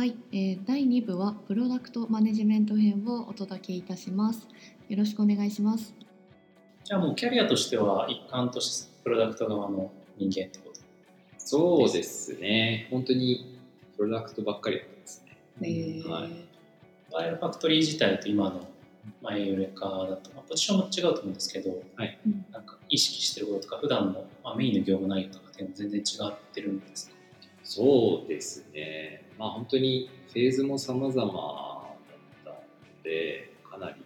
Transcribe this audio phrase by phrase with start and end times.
[0.00, 4.48] はい、えー、第2部はプロダクトマネジメント編をお届けいたします。
[4.88, 5.94] よろしくお願いします。
[6.84, 10.80] じゃあもうキャリアとしては一貫としてプロダクト側の人間ってこと？
[11.36, 12.88] そうですね。
[12.90, 13.58] 本当に
[13.94, 15.36] プロダクトばっかりだったんですね。
[15.60, 16.30] えーはい
[17.12, 18.66] ワイルファクトリー自体と今の
[19.20, 27.14] マイユレカだと、まあ、ポジションも違うと思うんですけど、うんなんか意識してることとか普段の、まあ、メインの業務内容とかっていうのも全然違ってるんですか？
[27.62, 29.28] そうですね。
[29.40, 31.24] まあ本当にフェーズも様々だっ
[32.44, 32.56] たの
[33.02, 33.96] で、かなり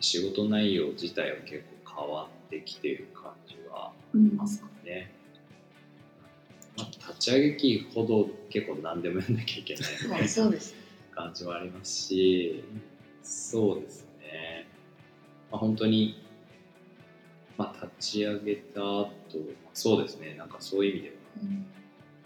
[0.00, 5.12] 仕事内容自体は結構変わってきている感じはありますかね。
[6.78, 10.16] まあ、立ち上げ期ほど結構何でもやんなきゃいけないみたいな。
[11.14, 12.64] 感じはありますし、
[13.22, 14.68] そうですね。
[15.50, 16.24] まあ、本当に、
[17.58, 19.10] まあ、立ち上げた後、
[19.74, 20.34] そうですね。
[20.38, 21.12] なんかそういう意味で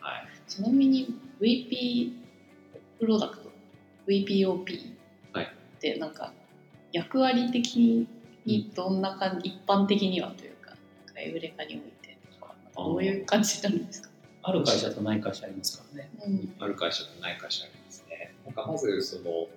[0.02, 0.28] は、はい。
[0.46, 2.12] ちなみに VP
[3.00, 3.50] プロダクト
[4.06, 4.94] VPOP
[5.32, 6.32] はいってなんか
[6.92, 8.06] 役割的
[8.46, 14.10] にどんな感じ、一般的にはというかなんかエウレカにおいてとかどういう感じになるんですか、
[14.44, 16.10] ある会社とない会社ありますからね。
[16.24, 18.34] うんある会社とない会社ありますね。
[18.44, 19.48] なんかまず、その、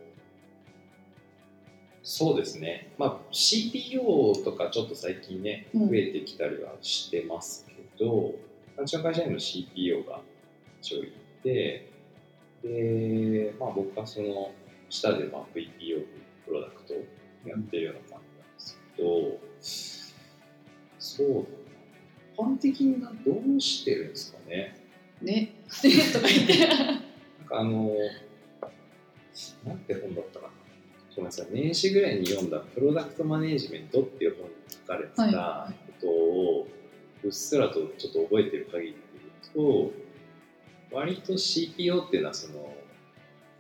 [2.02, 2.94] そうですね。
[2.98, 8.34] まあ、CPO とかちょっと最近ね、うん増えてきたりはしてますけど、
[8.78, 10.22] うちの会社にも CPO が
[10.82, 11.14] 一応い
[11.46, 11.92] て、
[12.64, 14.52] で、まあ僕はその
[14.90, 16.06] 下でまあ VPO
[16.46, 16.98] プロダクトを
[17.48, 19.40] やってるような感じなんですけど、
[21.00, 21.46] そうだな。
[22.34, 24.76] 一般的になどうしてるんですかね。
[25.22, 25.54] ね
[26.14, 26.98] とか言ってなん
[27.48, 27.92] かあの、
[29.66, 30.54] なんて本だったかな。
[31.16, 36.68] ごめんなさい、年始ぐらいに読んだプロダクトマネージメントっていう本に書かれてはいたはことを、
[37.24, 38.98] うっすらとちょっと覚えてる限りで
[39.56, 40.05] 言うと、
[40.96, 42.74] 割と CPO っていうのはその、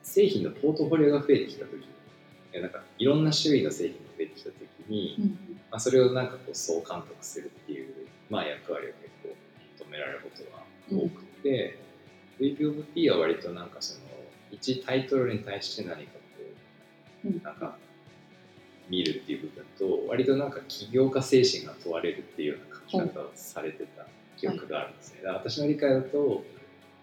[0.01, 1.87] 製品のポートフォリオが増えてきたときに、い
[2.53, 5.25] やなんかいろんな種類の製品が増えてきたときに、うん。
[5.69, 9.35] まあ、それをなんかこう総監督するっていう、まあ、役割を結構
[9.79, 11.77] 求められることが多くて、
[12.39, 14.01] VPOP は割となんかその
[14.51, 16.19] 一タイトルに対して何かこ
[17.25, 17.43] う、うん。
[17.43, 17.77] なんか
[18.87, 24.05] 見るっていう部分と割となんか起業家精神が問われるっていうような書き方をされてた
[24.37, 25.21] 記憶があるんですね。
[25.23, 26.43] だから私の理解だと、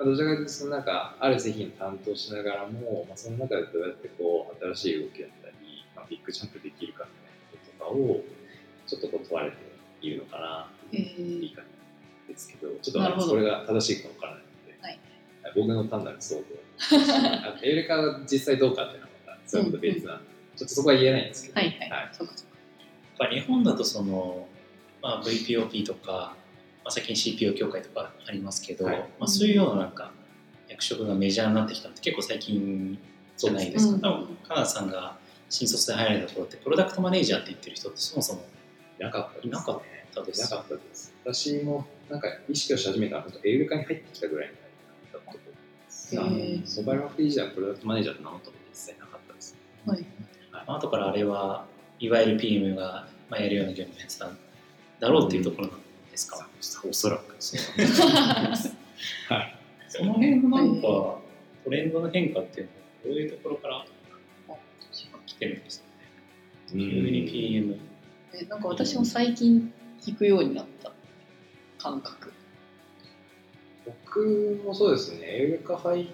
[0.02, 5.54] まあ、どちらかというとそのなんかある製品を担当しながらも、まあ、その中でどうやってこう新しい動きだったり、
[5.94, 8.20] まあ、ビッグジャンプできるかみたいなこととかを
[8.86, 9.56] ちょっとこう問われて
[10.02, 10.70] いるのかな。
[10.92, 11.40] えー。
[11.40, 11.64] 理解
[12.28, 14.98] ですけど、ちょっとそれが正しいかわからないので、はい。
[15.54, 16.42] 僕の単なる想像。
[16.98, 24.48] あエウレカが実際どうかっていうのはまた、それはまた別なんで、ちょっとそこは言えないんですけど、はいはい、日本だとその、
[25.00, 26.34] まあ、VPOP とか、
[26.84, 30.12] まあ、最近 CPO 協会とかありますけど、はいまあ、そういうようななんか
[30.68, 32.98] 役職がメジャーになってきたのって結構最近
[33.36, 34.08] じゃないですか。
[34.08, 35.16] うんカナダさんが
[35.48, 38.44] 新卒で入られた頃ってプロダクトマネージャーって言ってる人ってそもそも
[38.98, 39.82] いなかったです、いなかっ
[40.14, 41.14] たですいなかったです。
[41.24, 44.48] 私もなんか意識をし始めたのは、エウレカに入ってきたぐらい
[45.12, 46.80] だったと思います。
[46.80, 49.56] モバイルアプリ時代はプロダクトマネージャーって名乗ったこと一切なかったです。
[49.86, 50.06] はい
[50.52, 51.66] まあ後からあれは
[51.98, 54.38] いわゆる PM がまあやるような業務をやってたん
[55.00, 55.81] だろうっていうところなん
[56.12, 56.48] ですか、
[56.88, 57.84] おそらくそう。
[57.84, 58.76] なんです。
[59.28, 59.58] はい。
[59.88, 61.18] その辺のなんか
[61.64, 63.84] トレンドの変化っていうのはどういうところから
[65.26, 65.86] 来てるんですか
[66.74, 66.80] ね？
[66.90, 67.76] 急に PM
[68.34, 70.92] えなんか私も最近聞くようになった
[71.78, 72.32] 感覚。
[73.84, 76.06] 僕もそうですね、エウレカ入っ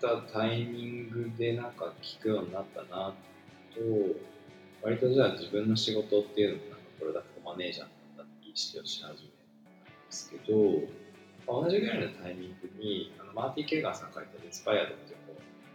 [0.00, 3.14] たタイミングでなんか聞くようになったな
[3.74, 3.80] と、
[4.82, 9.30] 割とじゃあ自分の仕事っていうのもなんかプロダクトマネージャーなんだって意識をし始め
[10.16, 10.56] ですけど、
[11.46, 15.18] まあ同じぐらいのタイミングにあのマーティ・ケーガンさんが書いた INSPIRED っていう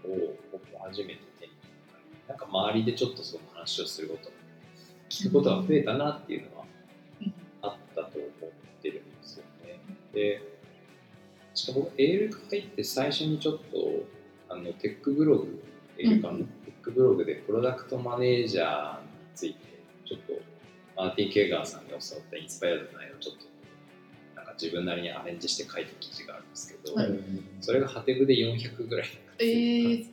[0.04, 4.36] 本を僕も初めて手に入れたり、なんか周りでちょっとその話をすることが、
[5.10, 6.66] 聞くことが増えたなっていうのは
[7.62, 9.80] あったと思ってるんですよね。
[10.14, 10.42] で、
[11.54, 14.06] しかも僕、エールカ入って最初にちょっと
[14.50, 15.64] あのテックブログ、
[16.00, 19.60] エールカのうんテックブログでプロダクトマネージャーについて、
[20.06, 20.34] ちょっと
[20.98, 23.46] マーティン・ケーガーさんに教わったインスパイアの内容をちょっと
[24.62, 27.08] 自分なりにアレンジして書いた記事があるんですけど、はい
[27.62, 29.08] それがハテブで400ぐらい
[29.40, 30.08] えー、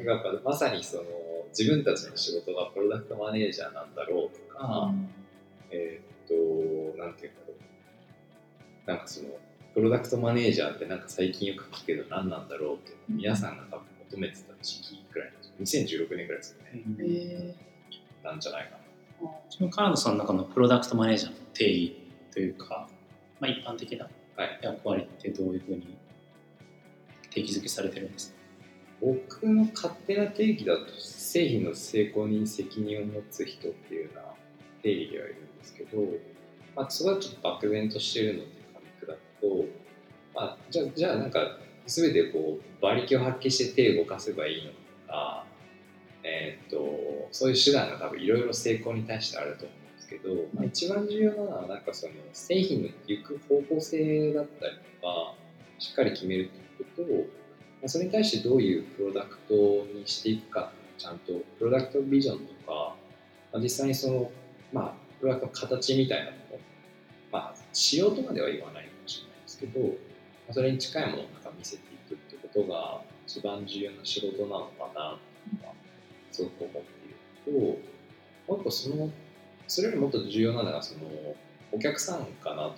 [0.00, 1.04] えなんかまさにその
[1.56, 4.92] 自分たちの仕事がプロダクトマネージャーなんだろうとか、
[5.70, 7.54] えーっと、なんていうんだろ
[8.86, 8.90] う。
[8.90, 9.28] なんかその、
[9.74, 16.82] プロダクトマネージャーってなんか最近よく聞くけど何なんだろうって皆さんが多分求めてた時期くらいの、2016年くらいですよね。
[17.00, 17.54] え
[18.24, 18.78] なんじゃないか
[19.22, 19.28] な。
[19.28, 21.96] ー、そのカナダさんの中のプロダクトマネージャーの定義
[22.32, 22.88] というか、
[23.40, 24.58] まあ、一般的なはい。
[24.62, 25.96] 役割ってどういうふうに
[27.30, 28.38] 定義づけされてるんですか？
[29.00, 34.22] 僕の勝手な定義だと製品の成功に責任を持つ人っていうような
[34.82, 35.98] 定義ではいるんですけど、
[36.74, 38.46] まあ、それはちょっと漠然としてるので噛
[38.80, 39.64] み砕くと、
[40.34, 44.72] まあ、じゃあじゃあなんか全てこう馬力を発揮して手を動かせばいいの
[45.06, 45.44] か、
[46.22, 49.74] えーっとそういう手段が多分いろいろ成功に対してあると思
[50.08, 55.34] けど、まあ、一番重要なのはなんかその製品の行く方向性だったりとか
[55.78, 57.18] しっかり決めるってことと、ま
[57.84, 59.54] あ、それに対してどういうプロダクト
[59.94, 62.96] にしていくかちゃんとプロダクトビジョンとか、
[63.52, 64.30] まあ、実際にその、
[64.72, 66.58] まあ、プロダクトの形みたいなもの、
[67.30, 69.94] まあ、仕様とまでは言わないかもしれないですけど、ま
[70.50, 75.18] あ、それに近いものをなんか見せていくってことが一番重要な仕事なのかな
[75.60, 75.74] とは
[76.32, 79.10] すごく思っているともう一個その
[79.68, 81.00] それよりもっと重要なのがその
[81.70, 82.74] お客さんかなと思っ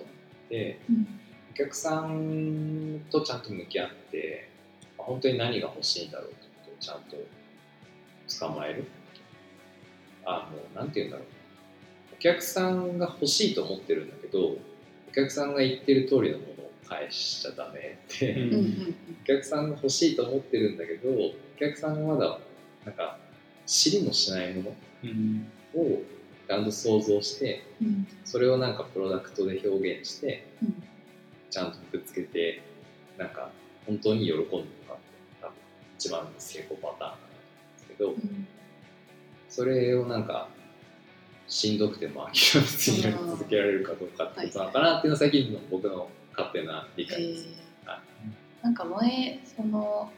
[0.48, 1.20] てうん
[1.50, 4.48] お客さんとちゃんと向き合って
[4.96, 7.16] まあ本当に何が欲しいんだろうってことをちゃんと
[8.38, 8.84] 捕まえる。
[10.24, 11.26] あもうなんて言うんだろう。
[12.14, 14.58] お客さんが欲しいと思ってるんだけどお
[15.14, 18.36] 客さんが言ってる通りのものを返しちゃダメって、
[19.22, 22.38] お客さんが欲しいと思ってるんだけどお客さんがまだ
[22.84, 23.18] なんか
[23.66, 26.02] 知りもしないもうんのを
[26.50, 28.08] ちゃんと想像してうん。
[28.24, 30.82] それをなんかプロダクトで表現してうん。
[31.48, 32.60] ちゃんとぶつけて
[33.16, 33.50] なんか
[33.86, 34.66] 本当に喜んでるかって
[35.40, 35.54] 多分
[35.96, 37.18] 一番の成功パターンかなん
[37.74, 38.48] ですけどうん
[39.48, 40.48] それをなんか
[41.46, 47.46] しんどくても諦めずにやり続けられるかどうかってことなのかなっていうのが最近の僕の勝手な理解です。
[47.84, 48.00] はい
[48.62, 50.10] なんか前その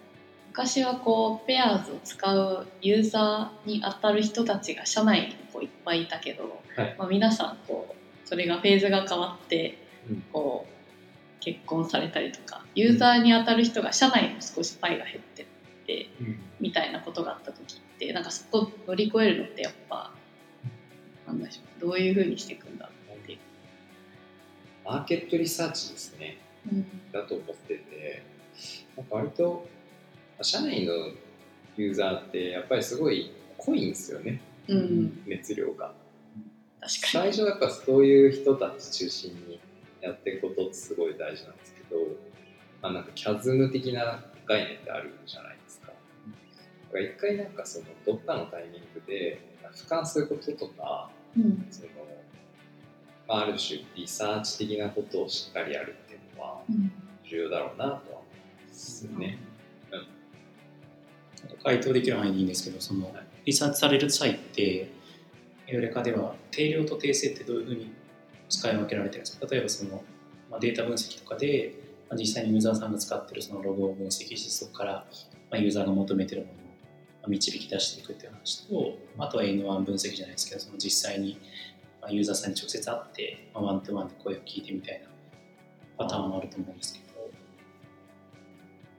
[0.52, 6.94] 昔はこうペアーズを使うユーザーに当たる人たちが社内にこういっぱいいたけど、はい。
[6.98, 9.78] まあ、皆さんこうそれがフェーズが変わって
[10.10, 10.22] うん。
[10.30, 10.72] こう
[11.42, 15.46] 結婚されたりとかユーザーに当たる人が社内にも少しパイが減ってっ
[15.86, 16.08] て
[16.60, 20.12] みたいなことがあった時ってなんかそこ乗り越えるのってやっぱ
[21.26, 23.38] なんでしょうどういうふうにしていくんだっていう。
[24.84, 26.36] マーケットリサーチですね。
[26.70, 26.86] うん。
[27.10, 28.22] だと思ってて
[29.10, 29.66] 割と
[30.40, 30.92] 社内の
[31.76, 34.40] ユーザーってやっぱりすごい濃いんですよね。
[34.68, 35.92] うん、熱量が。
[36.80, 37.28] 確か最に。
[37.30, 39.60] 初はやっぱそういう人たち中心に
[40.00, 42.00] やっていくことってすごい大事なんですけど、
[42.80, 45.92] まあ、なんかキャズム的な概念ってあるじゃないですか。
[46.94, 49.40] 一回なんかそのどっかのタイミングで
[49.72, 51.66] 俯瞰することとかうん。
[51.70, 51.88] その、
[53.28, 56.92] まあ、ある種リサーチ的なことをしっかりやるっていうのはうん。
[57.24, 58.22] 重要だろうなとは思
[58.66, 59.38] いますね。
[61.62, 63.22] 回答できる範囲でいいんですけどそのはい。
[63.44, 64.90] リサーチされる際って
[65.66, 67.92] エウレカでは定量と定性ってどういうふうに
[68.48, 69.46] 使い分けられてるんですか？
[69.50, 70.02] 例えばその、
[70.50, 71.74] まあ、データ分析とかで、
[72.08, 75.04] まあ、実際にユーザーさんが使ってるそのログを分析してそこから、ま
[75.52, 76.62] あ、ユーザーが求めてるものをま
[77.24, 81.40] あ導き出していくっていう話とあとは N1 分析じゃないですけどその実際に
[82.00, 85.08] まあユーザーさんに直接会って、まあ、ワントゥワンで声を聞いてみたいな
[85.98, 87.02] パターンもあると思うんですけど。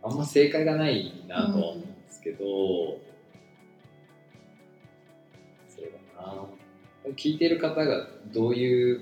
[0.05, 1.81] あんま正解がないなとは思
[2.23, 2.45] けど、
[5.67, 5.85] そう
[6.15, 6.45] だな
[7.15, 9.01] 聞いてる方がどういう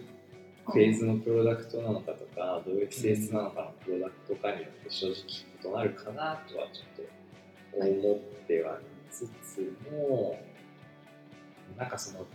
[0.65, 5.15] フェーズのプロダクトなのかとかどういう性質なのかのプロダクトかによって正直
[5.63, 10.39] 異なるかなとはちょっと思ってはいつつも、
[11.77, 12.25] なんかその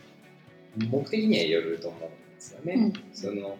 [0.77, 2.75] 目的にはよると思うんですよね。
[2.75, 3.57] うんその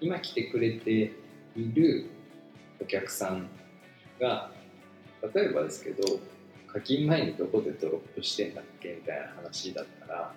[0.00, 1.12] 今来てくれて
[1.56, 2.10] いる
[2.80, 3.48] お客さん
[4.20, 4.50] が
[5.32, 6.20] 例えばですけど
[6.66, 10.32] 課金前にどこでドロップしてんだっけみたいな話だったら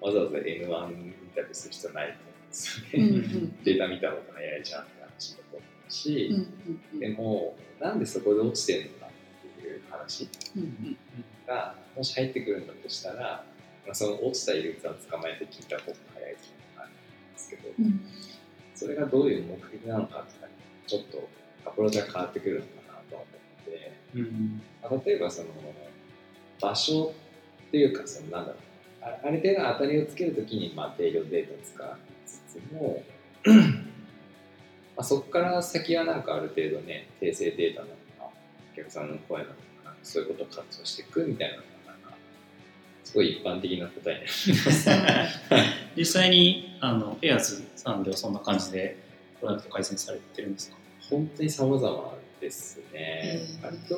[0.00, 2.90] わざわざ N1 インタビューする必要ないと思うんですよね。
[2.94, 10.28] うんうんデータ見たことないじゃんって話だと思うし、うんうんでもなんでそこで落ちてるのかっていう話
[11.46, 13.44] がもし入ってくるんだとしたら、
[13.86, 16.40] まあ、その落ちたユーザーを捕まえて聞いた方が早いと
[16.76, 18.00] 思うんですけど、うん。
[18.74, 20.52] それがどういう目的なのかっていうのは
[20.86, 21.28] ちょっと
[21.66, 24.62] アプローチが変わってくるのかなと思って、うん。
[24.82, 25.48] まあ例えばその
[26.60, 27.12] 場所
[27.68, 28.62] っていうかそのなんだろう。
[29.00, 31.88] あある程度当たりをつけるときにまあ定量データを使い
[32.26, 33.02] つつも
[34.96, 38.32] まあそこから先はなんかある程度ね訂正データなのか
[38.72, 39.50] お客さんの声なの
[39.84, 42.16] かそういうことを活用していくみたいなのがなんか
[43.04, 44.90] すごい一般的な答えになります。
[45.96, 48.96] 実際にあのペアーズさんではそんな感じで
[49.40, 50.76] プロダクト改善されてるんですか？
[51.08, 53.40] 本当に様々ですね。
[53.62, 53.96] 割と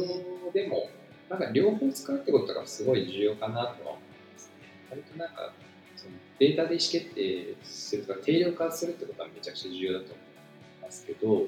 [0.53, 0.91] でも
[1.29, 4.69] なんか両方使うってことがすごい重要かなとは思いますね。
[4.91, 5.53] 割となんか
[5.97, 10.17] そのデータで意思決定するとか定量化するってことはめちゃくちゃ重要だと思い
[10.83, 11.47] ますけど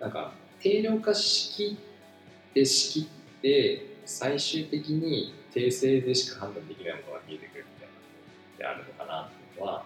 [0.00, 9.84] なんか定量化しきってしきって最終的に訂正でしか判断できないものが見えてくるみたいなのであるのかなっていうのは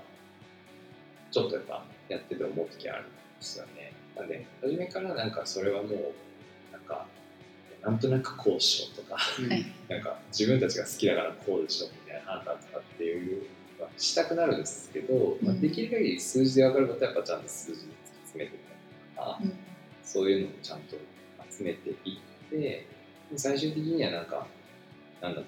[1.30, 3.04] ちょっとやっぱやってて思う時ある。
[3.04, 3.92] んですよね。
[4.16, 5.92] なんで初めからなんかそれはもう
[6.72, 7.06] なんか
[7.82, 9.64] なんとなくこうしようとかはい。
[9.88, 13.46] なんか自分たちが好きだからこうでしょみたいな判断とかっていう
[13.78, 17.88] のはしたくなるんですけど、まあ、うんできる限り数字で分かることはやっぱちゃんと数字で突き
[18.22, 18.80] 詰めてみたり
[19.16, 19.52] とか、うん。
[20.04, 20.96] そういうのをちゃんと
[21.50, 22.86] 集めていってで
[23.36, 24.46] 最終的にはなんか
[25.22, 25.46] なんだろう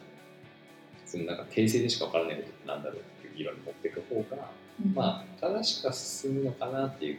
[1.04, 4.50] そのなんか訂正でしか分からないことってなんだろうっていう議論に持っていく方が、
[4.82, 4.94] うん。
[4.94, 7.18] まあ正しくは進むのかなっていう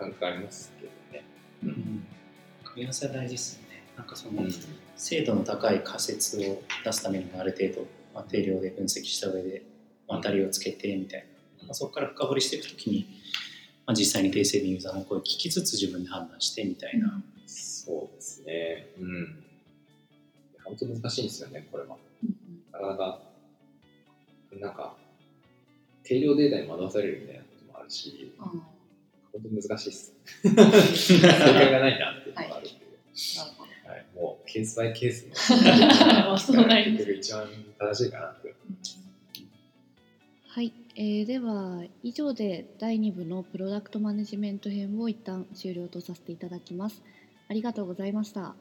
[0.00, 1.24] 感覚ありますけどね。
[1.62, 2.06] うん
[2.64, 4.50] 組み合わせは大事ですよねなんかその、うん
[4.96, 9.62] 精度の高い仮説を出すためにもある程度、まあ、定量で分析した上で、
[10.06, 11.24] まあ、当たりをつけてみたい
[11.60, 13.06] な、まあ、そこから深掘りしていくときに、
[13.86, 18.88] まあ、実際に訂正でユーザーの声を聞きつつ自分で判断してみたいな、そうですね。
[19.00, 19.42] うん。
[20.64, 21.96] 本当難しいんですよね、これは。
[22.22, 22.36] うん
[22.70, 23.22] なかなか、
[24.52, 24.96] なんか、
[26.02, 28.62] 定量データに惑わされるみたいなこともあるし、うんうん
[29.32, 30.14] 本当に難しいです。
[30.42, 32.80] 正解がないなっていうのがあるんで、
[33.36, 35.34] なるほどはいもうケースバイケースの
[36.28, 38.54] まあそうなります結局一番正しいかなって。
[40.52, 47.02] はい、えーでは以上で第2部のプロダクトマネジメント編を一旦終了とさせていただきます。
[47.48, 48.54] ありがとうございました。